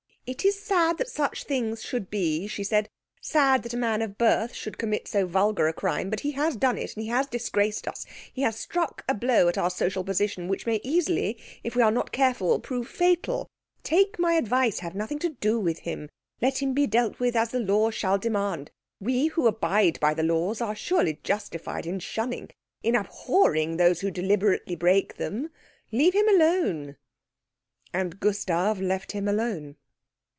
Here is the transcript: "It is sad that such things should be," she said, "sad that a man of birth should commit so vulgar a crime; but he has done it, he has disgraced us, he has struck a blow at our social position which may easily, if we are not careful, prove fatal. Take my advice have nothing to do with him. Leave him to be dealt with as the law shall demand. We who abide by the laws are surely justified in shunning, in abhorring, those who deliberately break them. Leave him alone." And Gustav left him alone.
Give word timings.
"It 0.27 0.45
is 0.45 0.57
sad 0.57 0.97
that 0.97 1.09
such 1.09 1.43
things 1.43 1.83
should 1.83 2.09
be," 2.09 2.47
she 2.47 2.63
said, 2.63 2.87
"sad 3.19 3.63
that 3.63 3.73
a 3.73 3.77
man 3.77 4.01
of 4.01 4.17
birth 4.17 4.53
should 4.53 4.77
commit 4.77 5.05
so 5.07 5.25
vulgar 5.25 5.67
a 5.67 5.73
crime; 5.73 6.09
but 6.09 6.21
he 6.21 6.31
has 6.33 6.55
done 6.55 6.77
it, 6.77 6.91
he 6.91 7.07
has 7.07 7.27
disgraced 7.27 7.85
us, 7.85 8.05
he 8.31 8.43
has 8.43 8.55
struck 8.55 9.03
a 9.09 9.13
blow 9.13 9.49
at 9.49 9.57
our 9.57 9.69
social 9.71 10.05
position 10.05 10.47
which 10.47 10.65
may 10.65 10.79
easily, 10.85 11.37
if 11.63 11.75
we 11.75 11.81
are 11.81 11.91
not 11.91 12.13
careful, 12.13 12.61
prove 12.61 12.87
fatal. 12.87 13.49
Take 13.83 14.19
my 14.19 14.33
advice 14.35 14.79
have 14.79 14.95
nothing 14.95 15.19
to 15.19 15.29
do 15.29 15.59
with 15.59 15.79
him. 15.79 16.07
Leave 16.41 16.57
him 16.59 16.69
to 16.69 16.73
be 16.75 16.87
dealt 16.87 17.19
with 17.19 17.35
as 17.35 17.49
the 17.49 17.59
law 17.59 17.89
shall 17.91 18.17
demand. 18.17 18.71
We 19.01 19.25
who 19.27 19.47
abide 19.47 19.99
by 19.99 20.13
the 20.13 20.23
laws 20.23 20.61
are 20.61 20.75
surely 20.75 21.19
justified 21.25 21.85
in 21.85 21.99
shunning, 21.99 22.51
in 22.83 22.95
abhorring, 22.95 23.75
those 23.75 23.99
who 23.99 24.09
deliberately 24.11 24.77
break 24.77 25.17
them. 25.17 25.49
Leave 25.91 26.13
him 26.13 26.29
alone." 26.29 26.95
And 27.93 28.19
Gustav 28.21 28.79
left 28.79 29.11
him 29.11 29.27
alone. 29.27 29.75